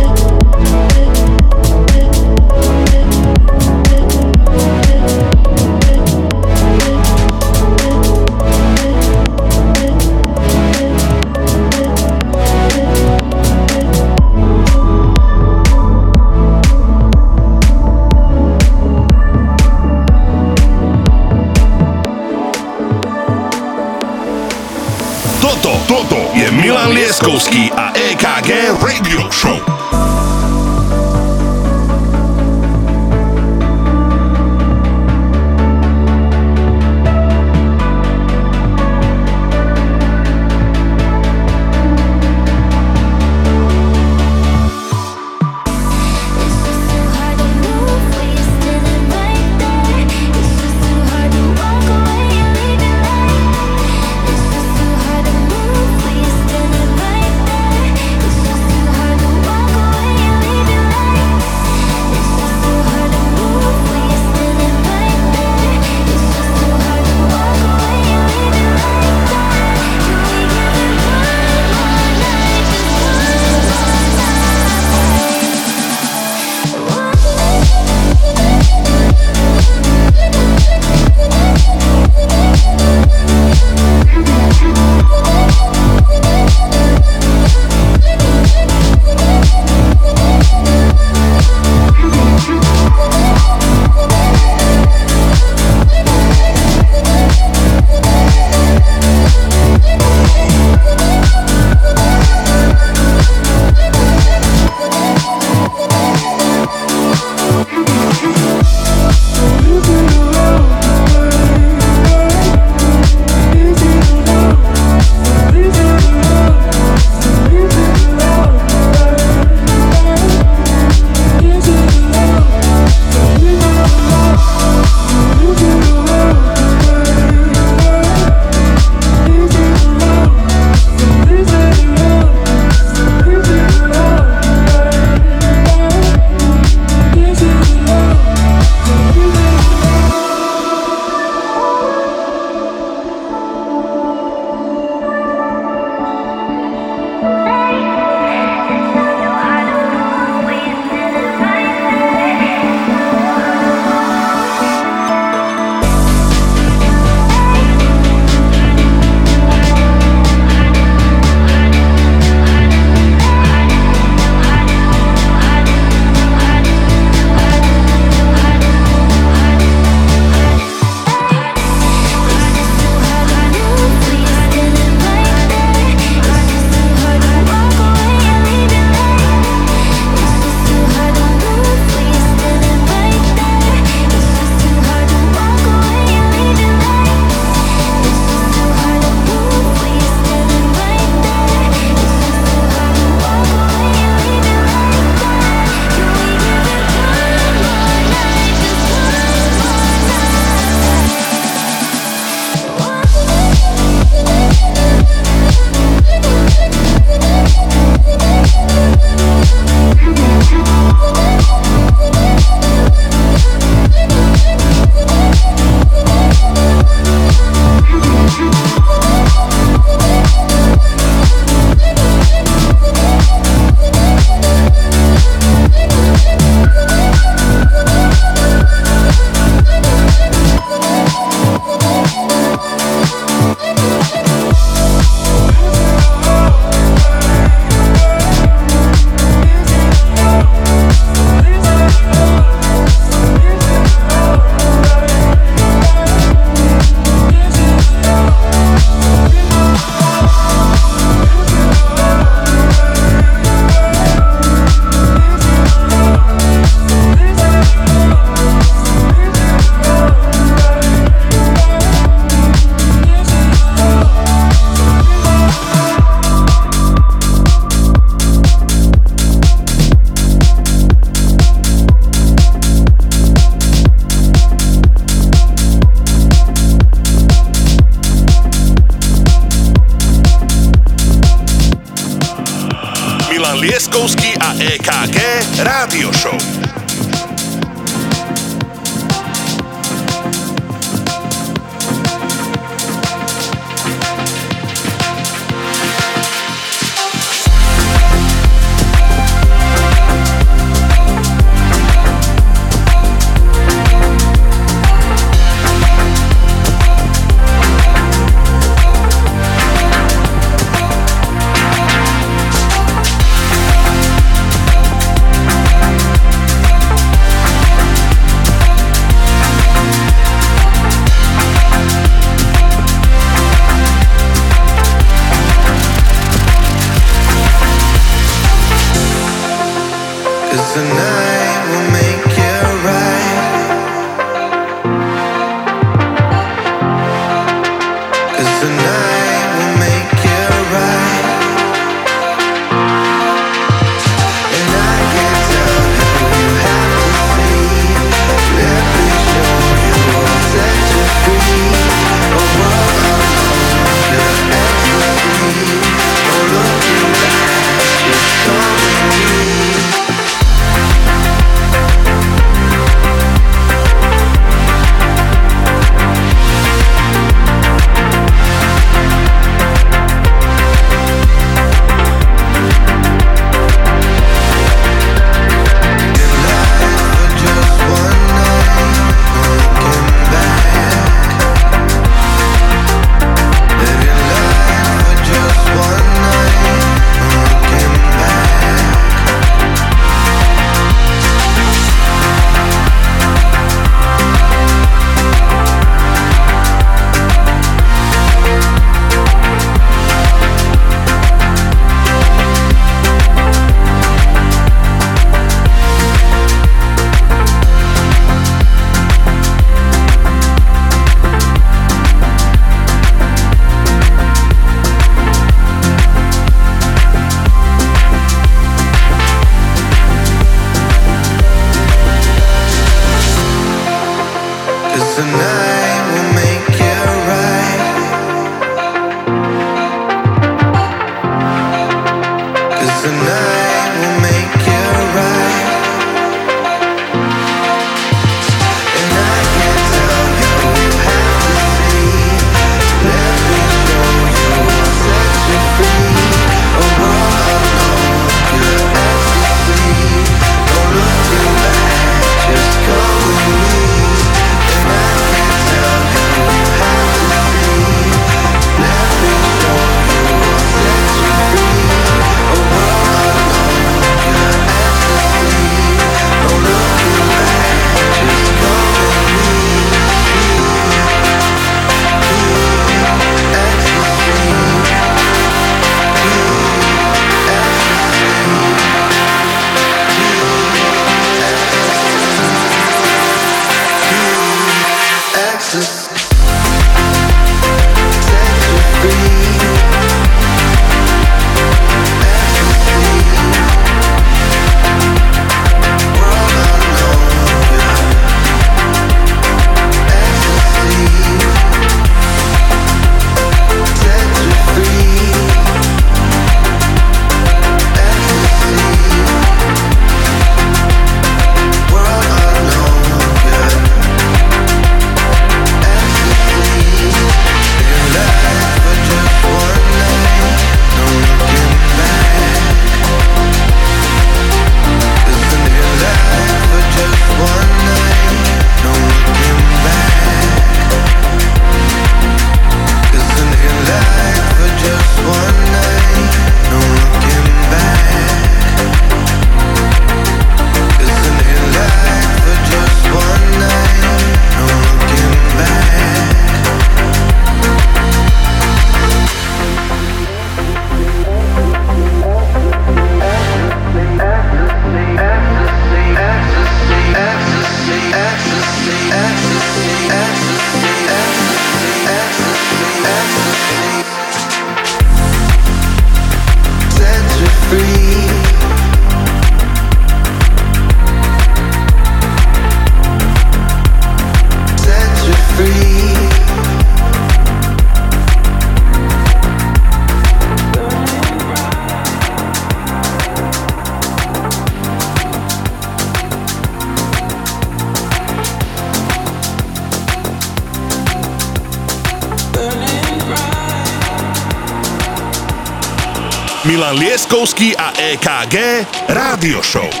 [599.41, 600.00] Rádio Show.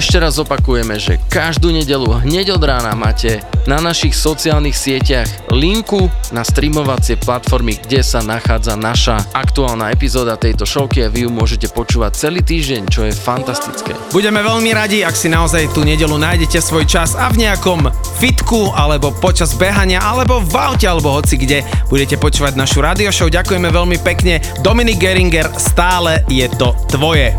[0.00, 6.08] Ešte raz opakujeme, že každú nedelu hneď od rána máte na našich sociálnych sieťach linku
[6.32, 11.68] na streamovacie platformy, kde sa nachádza naša aktuálna epizóda tejto showky a vy ju môžete
[11.76, 13.92] počúvať celý týždeň, čo je fantastické.
[14.08, 18.72] Budeme veľmi radi, ak si naozaj tú nedelu nájdete svoj čas a v nejakom fitku,
[18.72, 21.60] alebo počas behania, alebo v aute, alebo hoci kde
[21.92, 23.28] budete počúvať našu radio show.
[23.28, 24.40] Ďakujeme veľmi pekne.
[24.64, 27.36] Dominik Geringer, stále je to tvoje.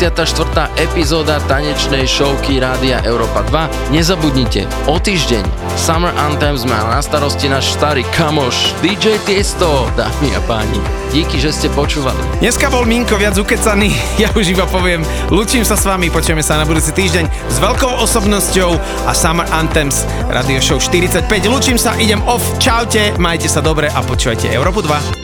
[0.00, 0.80] 24.
[0.80, 3.92] epizóda tanečnej showky Rádia Európa 2.
[3.92, 5.44] Nezabudnite, o týždeň
[5.76, 10.80] Summer Anthems má na starosti náš starý kamoš DJ Tiesto, dámy a páni.
[11.12, 12.16] Díky, že ste počúvali.
[12.40, 13.92] Dneska bol Minko viac ukecaný,
[14.24, 18.00] ja už iba poviem, lučím sa s vami, počujeme sa na budúci týždeň s veľkou
[18.00, 21.28] osobnosťou a Summer Anthems Radio Show 45.
[21.44, 25.19] Lučím sa, idem off, čaute, majte sa dobre a počúvajte Európu 2.